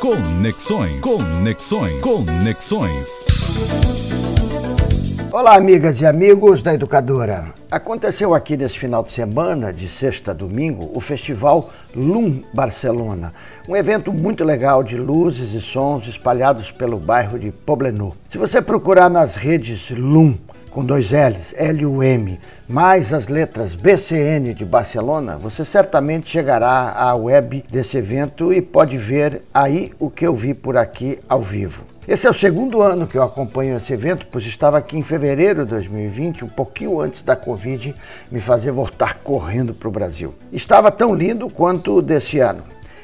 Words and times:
Conexões. 0.00 1.00
Conexões. 1.00 2.00
Conexões. 2.00 4.37
Olá, 5.38 5.54
amigas 5.54 6.00
e 6.00 6.04
amigos 6.04 6.62
da 6.62 6.74
Educadora. 6.74 7.54
Aconteceu 7.70 8.34
aqui 8.34 8.56
nesse 8.56 8.76
final 8.76 9.04
de 9.04 9.12
semana, 9.12 9.72
de 9.72 9.86
sexta 9.88 10.32
a 10.32 10.34
domingo, 10.34 10.90
o 10.92 11.00
Festival 11.00 11.70
LUM 11.94 12.42
Barcelona, 12.52 13.32
um 13.68 13.76
evento 13.76 14.12
muito 14.12 14.42
legal 14.42 14.82
de 14.82 14.96
luzes 14.96 15.54
e 15.54 15.60
sons 15.60 16.08
espalhados 16.08 16.72
pelo 16.72 16.98
bairro 16.98 17.38
de 17.38 17.52
Poblenou. 17.52 18.16
Se 18.28 18.36
você 18.36 18.60
procurar 18.60 19.08
nas 19.08 19.36
redes 19.36 19.90
LUM, 19.90 20.34
com 20.72 20.84
dois 20.84 21.12
L's, 21.12 21.54
L-U-M, 21.56 22.36
mais 22.68 23.12
as 23.12 23.28
letras 23.28 23.76
BCN 23.76 24.52
de 24.54 24.64
Barcelona, 24.64 25.38
você 25.38 25.64
certamente 25.64 26.28
chegará 26.28 26.94
à 26.96 27.14
web 27.14 27.64
desse 27.70 27.96
evento 27.96 28.52
e 28.52 28.60
pode 28.60 28.98
ver 28.98 29.42
aí 29.54 29.92
o 30.00 30.10
que 30.10 30.26
eu 30.26 30.34
vi 30.34 30.52
por 30.52 30.76
aqui 30.76 31.16
ao 31.28 31.40
vivo. 31.40 31.84
Esse 32.08 32.26
é 32.26 32.30
o 32.30 32.34
segundo 32.34 32.80
ano 32.80 33.06
que 33.06 33.18
eu 33.18 33.22
acompanho 33.22 33.76
esse 33.76 33.92
evento, 33.92 34.26
pois 34.30 34.42
estava 34.46 34.78
aqui 34.78 34.96
em 34.96 35.02
fevereiro 35.02 35.66
de 35.66 35.72
2020, 35.72 36.42
um 36.42 36.48
pouquinho 36.48 36.98
antes 37.02 37.22
da 37.22 37.36
Covid 37.36 37.94
me 38.32 38.40
fazer 38.40 38.70
voltar 38.70 39.16
correndo 39.22 39.74
para 39.74 39.88
o 39.88 39.92
Brasil. 39.92 40.34
Estava 40.50 40.90
tão 40.90 41.14
lindo 41.14 41.50
quanto 41.50 41.98
o 41.98 42.00
desse 42.00 42.38
ano. 42.38 42.62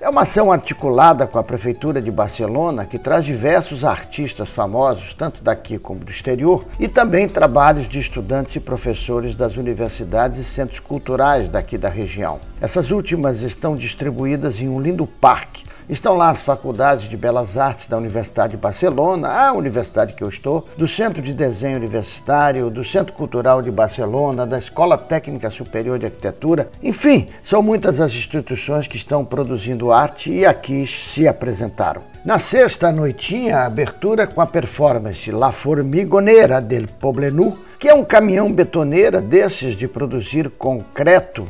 É 0.00 0.08
uma 0.08 0.22
ação 0.22 0.50
articulada 0.50 1.26
com 1.26 1.38
a 1.38 1.44
Prefeitura 1.44 2.00
de 2.00 2.10
Barcelona 2.10 2.86
que 2.86 2.98
traz 2.98 3.22
diversos 3.22 3.84
artistas 3.84 4.48
famosos, 4.48 5.12
tanto 5.12 5.44
daqui 5.44 5.78
como 5.78 6.00
do 6.02 6.10
exterior, 6.10 6.64
e 6.80 6.88
também 6.88 7.28
trabalhos 7.28 7.90
de 7.90 8.00
estudantes 8.00 8.56
e 8.56 8.60
professores 8.60 9.34
das 9.34 9.58
universidades 9.58 10.38
e 10.38 10.44
centros 10.44 10.80
culturais 10.80 11.50
daqui 11.50 11.76
da 11.76 11.90
região. 11.90 12.40
Essas 12.62 12.90
últimas 12.90 13.42
estão 13.42 13.74
distribuídas 13.74 14.58
em 14.58 14.70
um 14.70 14.80
lindo 14.80 15.06
parque 15.06 15.64
Estão 15.88 16.14
lá 16.14 16.30
as 16.30 16.42
faculdades 16.42 17.08
de 17.08 17.16
Belas 17.16 17.56
Artes 17.56 17.86
da 17.86 17.96
Universidade 17.96 18.52
de 18.52 18.56
Barcelona, 18.56 19.28
a 19.28 19.52
universidade 19.52 20.14
que 20.14 20.24
eu 20.24 20.28
estou, 20.28 20.66
do 20.76 20.88
Centro 20.88 21.22
de 21.22 21.32
Desenho 21.32 21.76
Universitário, 21.76 22.68
do 22.70 22.82
Centro 22.82 23.12
Cultural 23.12 23.62
de 23.62 23.70
Barcelona, 23.70 24.44
da 24.44 24.58
Escola 24.58 24.98
Técnica 24.98 25.48
Superior 25.48 25.96
de 25.96 26.06
Arquitetura. 26.06 26.68
Enfim, 26.82 27.28
são 27.44 27.62
muitas 27.62 28.00
as 28.00 28.12
instituições 28.12 28.88
que 28.88 28.96
estão 28.96 29.24
produzindo 29.24 29.92
arte 29.92 30.32
e 30.32 30.44
aqui 30.44 30.88
se 30.88 31.28
apresentaram. 31.28 32.02
Na 32.24 32.40
sexta 32.40 32.90
noitinha, 32.90 33.58
a 33.58 33.66
abertura 33.66 34.26
com 34.26 34.40
a 34.40 34.46
performance 34.46 35.30
La 35.30 35.52
Formigonera 35.52 36.60
del 36.60 36.88
Poblenou, 36.88 37.56
que 37.78 37.88
é 37.88 37.94
um 37.94 38.04
caminhão 38.04 38.52
betoneira 38.52 39.20
desses 39.20 39.76
de 39.76 39.86
produzir 39.86 40.50
concreto 40.50 41.46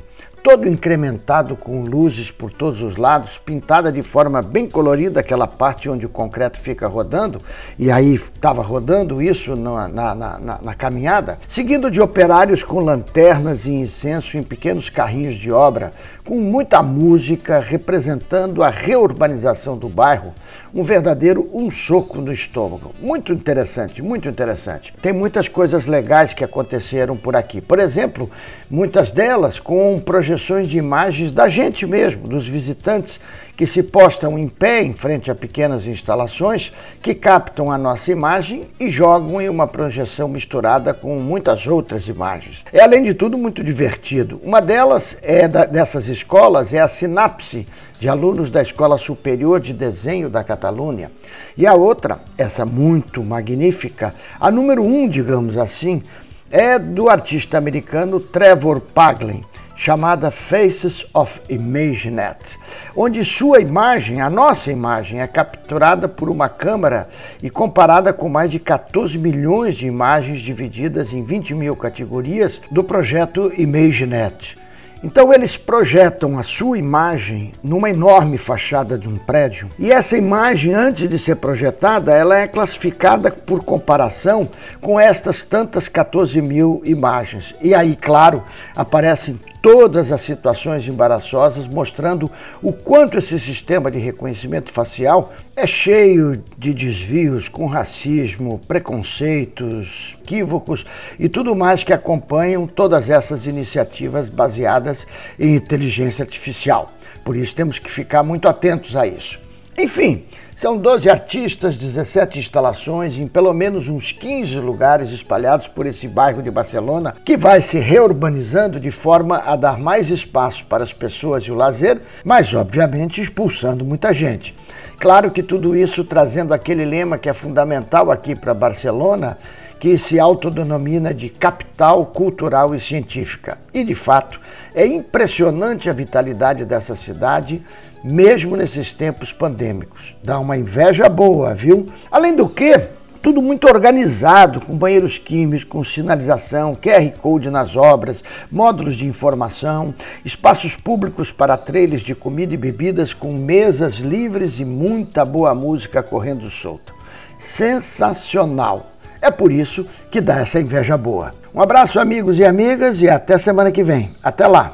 todo 0.47 0.69
incrementado 0.69 1.57
com 1.57 1.83
luzes 1.83 2.31
por 2.31 2.53
todos 2.53 2.81
os 2.81 2.97
lados, 2.97 3.37
pintada 3.37 3.91
de 3.91 4.01
forma 4.01 4.41
bem 4.41 4.71
colorida, 4.71 5.19
aquela 5.19 5.49
parte 5.49 5.89
onde 5.89 6.07
o 6.07 6.09
concreto 6.09 6.61
fica 6.61 6.87
rodando, 6.87 7.41
e 7.77 7.91
aí 7.91 8.15
estava 8.15 8.63
rodando 8.63 9.21
isso 9.21 9.57
na, 9.57 9.89
na, 9.89 10.15
na, 10.15 10.39
na, 10.63 10.75
caminhada, 10.77 11.37
seguindo 11.49 11.91
de 11.91 12.01
operários 12.01 12.63
com 12.63 12.79
lanternas 12.79 13.67
e 13.67 13.73
incenso 13.73 14.39
em 14.39 14.43
pequenos 14.45 14.89
carrinhos 14.89 15.35
de 15.35 15.51
obra, 15.51 15.93
com 16.25 16.39
muita 16.41 16.81
música 16.81 17.59
representando 17.59 18.63
a 18.63 18.71
reurbanização 18.71 19.77
do 19.77 19.89
bairro, 19.89 20.33
um 20.73 20.83
verdadeiro 20.83 21.49
um 21.55 21.71
soco 21.71 22.21
no 22.21 22.33
estômago. 22.33 22.93
Muito 23.01 23.33
interessante, 23.33 24.03
muito 24.03 24.29
interessante. 24.29 24.93
Tem 25.01 25.13
muitas 25.13 25.49
coisas 25.49 25.87
legais 25.87 26.35
que 26.35 26.45
aconteceram 26.45 27.17
por 27.17 27.35
aqui. 27.35 27.61
Por 27.61 27.79
exemplo, 27.79 28.31
muitas 28.69 29.11
delas 29.11 29.59
com 29.59 29.99
projeções 30.37 30.69
de 30.69 30.77
imagens 30.77 31.33
da 31.33 31.49
gente 31.49 31.87
mesmo, 31.87 32.29
dos 32.29 32.47
visitantes 32.47 33.19
que 33.57 33.67
se 33.67 33.83
postam 33.83 34.39
em 34.39 34.49
pé 34.49 34.83
em 34.83 34.93
frente 34.93 35.31
a 35.31 35.35
pequenas 35.35 35.87
instalações 35.87 36.71
que 37.01 37.15
captam 37.15 37.73
a 37.73 37.79
nossa 37.79 38.13
imagem 38.13 38.65
e 38.79 38.91
jogam 38.91 39.41
em 39.41 39.49
uma 39.49 39.67
projeção 39.67 40.29
misturada 40.29 40.93
com 40.93 41.19
muitas 41.19 41.67
outras 41.67 42.07
imagens. 42.07 42.63
É 42.71 42.83
além 42.83 43.03
de 43.03 43.15
tudo 43.15 43.39
muito 43.39 43.65
divertido. 43.65 44.39
Uma 44.45 44.61
delas 44.61 45.17
é 45.23 45.49
da, 45.49 45.65
dessas 45.65 46.07
escolas 46.09 46.75
é 46.75 46.81
a 46.81 46.89
Sinapse 46.89 47.67
de 47.99 48.09
alunos 48.09 48.51
da 48.51 48.61
Escola 48.61 48.99
Superior 48.99 49.59
de 49.59 49.73
Desenho 49.73 50.29
da 50.29 50.45
Catalunha. 50.45 51.11
E 51.57 51.67
a 51.67 51.73
outra, 51.73 52.21
essa 52.37 52.67
muito 52.67 53.25
magnífica, 53.25 54.15
a 54.39 54.51
número 54.51 54.83
um, 54.83 55.09
digamos 55.09 55.57
assim, 55.57 56.03
é 56.51 56.79
do 56.79 57.09
artista 57.09 57.57
americano 57.57 58.21
Trevor 58.21 58.81
Paglen 58.81 59.43
chamada 59.77 60.31
Faces 60.31 61.05
of 61.15 61.41
ImageNet, 61.49 62.59
onde 62.97 63.25
sua 63.25 63.61
imagem, 63.61 64.23
a 64.23 64.31
nossa 64.31 64.73
imagem, 64.73 65.21
é 65.21 65.27
capturada 65.27 66.09
por 66.09 66.31
uma 66.31 66.49
câmera 66.49 67.09
e 67.43 67.51
comparada 67.51 68.13
com 68.13 68.29
mais 68.29 68.51
de 68.51 68.59
14 68.59 69.19
milhões 69.19 69.77
de 69.77 69.87
imagens 69.87 70.41
divididas 70.41 71.13
em 71.13 71.23
20 71.23 71.55
mil 71.55 71.77
categorias 71.77 72.61
do 72.71 72.83
projeto 72.83 73.53
ImageNet. 73.57 74.66
Então 75.05 75.33
eles 75.33 75.57
projetam 75.57 76.39
a 76.39 76.43
sua 76.43 76.79
imagem 76.79 77.53
numa 77.63 77.91
enorme 77.91 78.39
fachada 78.39 78.97
de 78.97 79.07
um 79.07 79.17
prédio 79.17 79.69
e 79.79 79.93
essa 79.93 80.17
imagem, 80.17 80.75
antes 80.75 81.09
de 81.09 81.19
ser 81.19 81.37
projetada, 81.37 82.15
ela 82.15 82.39
é 82.39 82.49
classificada 82.49 83.31
por 83.31 83.63
comparação 83.63 84.49
com 84.81 84.99
estas 84.99 85.43
tantas 85.43 85.89
14 85.89 86.41
mil 86.41 86.81
imagens. 86.85 87.55
E 87.61 87.75
aí, 87.75 87.95
claro, 87.95 88.43
aparecem 88.75 89.39
todas 89.61 90.13
as 90.13 90.23
situações 90.23 90.87
embaraçosas, 90.89 91.67
mostrando 91.67 92.31
o 92.63 92.73
quanto 92.73 93.19
esse 93.19 93.39
sistema 93.39 93.91
de 93.91 93.99
reconhecimento 93.99 94.73
facial 94.73 95.33
é 95.57 95.67
cheio 95.67 96.45
de 96.59 96.75
desvios 96.75 97.49
com 97.49 97.65
racismo, 97.67 98.61
preconceitos, 98.69 100.15
equívocos 100.23 100.85
e 101.19 101.31
tudo 101.31 101.57
mais 101.57 101.83
que 101.83 101.95
acompanham 101.95 102.67
todas 102.67 103.09
essas 103.09 103.47
iniciativas 103.47 104.29
baseadas 104.29 105.07
em 105.39 105.57
inteligência 105.57 106.23
artificial. 106.23 106.93
Por 107.25 107.35
isso 107.35 107.55
temos 107.55 107.79
que 107.79 107.91
ficar 107.91 108.23
muito 108.23 108.47
atentos 108.47 108.95
a 108.95 109.07
isso. 109.07 109.46
Enfim, 109.79 110.25
são 110.57 110.79
12 110.79 111.11
artistas, 111.11 111.77
17 111.77 112.39
instalações 112.39 113.19
em 113.19 113.29
pelo 113.29 113.53
menos 113.53 113.91
uns 113.91 114.11
15 114.11 114.59
lugares 114.59 115.11
espalhados 115.11 115.69
por 115.69 115.85
esse 115.85 116.09
bairro 116.09 116.43
de 116.43 116.51
Barcelona, 116.51 117.15
que 117.23 117.37
vai 117.37 117.61
se 117.61 117.79
reurbanizando 117.79 118.81
de 118.81 118.91
forma 118.91 119.37
a 119.45 119.55
dar 119.55 119.79
mais 119.79 120.09
espaço 120.09 120.65
para 120.65 120.83
as 120.83 120.95
pessoas 120.95 121.45
e 121.45 121.53
o 121.53 121.55
lazer, 121.55 122.01
mas 122.25 122.55
obviamente 122.55 123.21
expulsando 123.21 123.85
muita 123.85 124.15
gente. 124.15 124.55
Claro 124.99 125.31
que 125.31 125.43
tudo 125.43 125.77
isso 125.77 126.03
trazendo 126.03 126.55
aquele 126.55 126.87
lema 126.87 127.19
que 127.19 127.29
é 127.29 127.35
fundamental 127.35 128.11
aqui 128.11 128.35
para 128.35 128.55
Barcelona, 128.55 129.37
que 129.79 129.99
se 129.99 130.19
autodenomina 130.19 131.13
de 131.13 131.29
capital 131.29 132.07
cultural 132.07 132.75
e 132.75 132.81
científica. 132.81 133.59
E 133.73 133.85
de 133.85 133.95
fato, 133.95 134.41
é 134.75 134.87
impressionante 134.87 135.91
a 135.91 135.93
vitalidade 135.93 136.65
dessa 136.65 136.97
cidade 136.97 137.63
mesmo 138.03 138.57
nesses 138.57 138.93
tempos 138.93 139.33
pandêmicos. 139.33 140.15
Dá 140.23 140.39
uma 140.39 140.57
inveja 140.57 141.09
boa, 141.09 141.55
viu? 141.55 141.87
Além 142.11 142.35
do 142.35 142.49
que, 142.49 142.79
tudo 143.21 143.43
muito 143.43 143.67
organizado, 143.67 144.61
com 144.61 144.77
banheiros 144.77 145.19
químicos, 145.19 145.65
com 145.65 145.83
sinalização, 145.83 146.77
QR 146.77 147.11
Code 147.21 147.51
nas 147.51 147.75
obras, 147.75 148.19
módulos 148.51 148.97
de 148.97 149.05
informação, 149.05 149.93
espaços 150.25 150.77
públicos 150.77 151.33
para 151.33 151.57
trailers 151.57 152.03
de 152.03 152.15
comida 152.15 152.55
e 152.55 152.57
bebidas 152.57 153.13
com 153.13 153.33
mesas 153.33 153.95
livres 153.95 154.61
e 154.61 154.65
muita 154.65 155.25
boa 155.25 155.53
música 155.55 156.03
correndo 156.05 156.49
solta. 156.49 156.95
Sensacional! 157.37 158.96
É 159.27 159.31
por 159.33 159.51
isso 159.51 159.85
que 160.09 160.21
dá 160.21 160.39
essa 160.39 160.61
inveja 160.61 160.97
boa. 160.97 161.33
Um 161.53 161.61
abraço, 161.61 161.99
amigos 161.99 162.39
e 162.39 162.45
amigas, 162.45 163.03
e 163.03 163.09
até 163.09 163.37
semana 163.37 163.73
que 163.73 163.83
vem. 163.83 164.09
Até 164.23 164.47
lá! 164.47 164.73